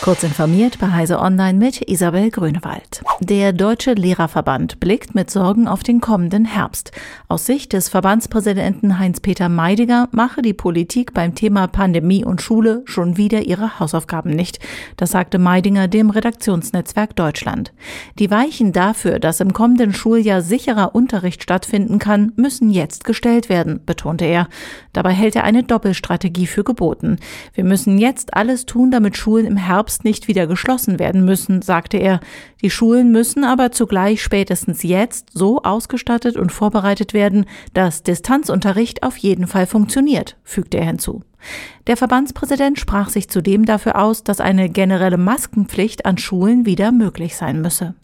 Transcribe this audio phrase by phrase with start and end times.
[0.00, 3.02] Kurz informiert bei Heise Online mit Isabel Grünewald.
[3.18, 6.92] Der Deutsche Lehrerverband blickt mit Sorgen auf den kommenden Herbst.
[7.26, 13.16] Aus Sicht des Verbandspräsidenten Heinz-Peter Meidiger mache die Politik beim Thema Pandemie und Schule schon
[13.16, 14.60] wieder ihre Hausaufgaben nicht.
[14.96, 17.72] Das sagte Meidinger dem Redaktionsnetzwerk Deutschland.
[18.20, 23.80] Die Weichen dafür, dass im kommenden Schuljahr sicherer Unterricht stattfinden kann, müssen jetzt gestellt werden,
[23.84, 24.48] betonte er.
[24.92, 27.18] Dabei hält er eine Doppelstrategie für geboten.
[27.52, 31.62] Wir müssen jetzt alles tun, damit Schulen im Herbst Herbst nicht wieder geschlossen werden müssen,
[31.62, 32.20] sagte er.
[32.60, 39.16] Die Schulen müssen aber zugleich spätestens jetzt so ausgestattet und vorbereitet werden, dass Distanzunterricht auf
[39.16, 41.22] jeden Fall funktioniert, fügte er hinzu.
[41.86, 47.34] Der Verbandspräsident sprach sich zudem dafür aus, dass eine generelle Maskenpflicht an Schulen wieder möglich
[47.34, 47.94] sein müsse.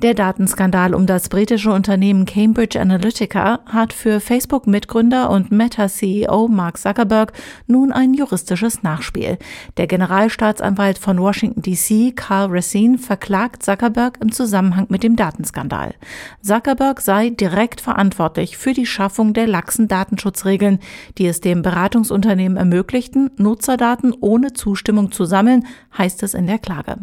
[0.00, 7.32] Der Datenskandal um das britische Unternehmen Cambridge Analytica hat für Facebook-Mitgründer und Meta-CEO Mark Zuckerberg
[7.66, 9.38] nun ein juristisches Nachspiel.
[9.76, 15.96] Der Generalstaatsanwalt von Washington DC, Carl Racine, verklagt Zuckerberg im Zusammenhang mit dem Datenskandal.
[16.42, 20.78] Zuckerberg sei direkt verantwortlich für die Schaffung der laxen Datenschutzregeln,
[21.18, 25.66] die es dem Beratungsunternehmen ermöglichten, Nutzerdaten ohne Zustimmung zu sammeln,
[25.98, 26.98] heißt es in der Klage.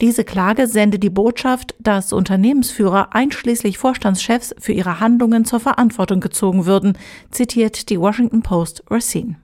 [0.00, 6.64] Diese Klage sende die Botschaft, dass Unternehmensführer einschließlich Vorstandschefs für ihre Handlungen zur Verantwortung gezogen
[6.64, 6.96] würden,
[7.32, 9.34] zitiert die Washington Post Racine.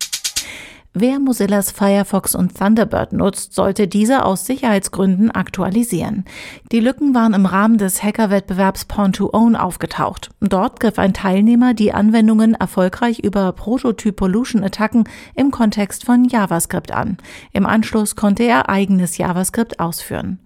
[0.98, 6.25] Wer Mozillas Firefox und Thunderbird nutzt, sollte diese aus Sicherheitsgründen aktualisieren.
[6.72, 10.30] Die Lücken waren im Rahmen des Hackerwettbewerbs Pawn to Own aufgetaucht.
[10.41, 17.19] Dort griff ein Teilnehmer die Anwendungen erfolgreich über Prototypolution-Attacken im Kontext von JavaScript an.
[17.53, 20.38] Im Anschluss konnte er eigenes JavaScript ausführen.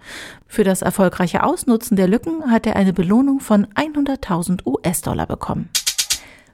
[0.48, 5.68] Für das erfolgreiche Ausnutzen der Lücken hat er eine Belohnung von 100.000 US-Dollar bekommen.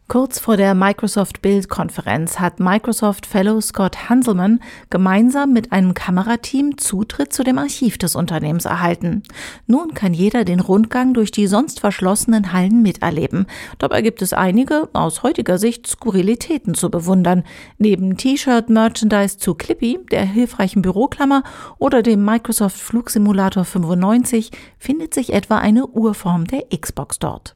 [0.09, 7.33] Kurz vor der Microsoft Build-Konferenz hat Microsoft Fellow Scott Hanselman gemeinsam mit einem Kamerateam Zutritt
[7.33, 9.25] zu dem Archiv des Unternehmens erhalten.
[9.67, 13.47] Nun kann jeder den Rundgang durch die sonst verschlossenen Hallen miterleben.
[13.79, 17.43] Dabei gibt es einige, aus heutiger Sicht, Skurrilitäten zu bewundern.
[17.79, 21.43] Neben T-Shirt-Merchandise zu Clippy, der hilfreichen Büroklammer
[21.79, 27.56] oder dem Microsoft Flugsimulator 95 findet sich etwa eine Urform der Xbox dort.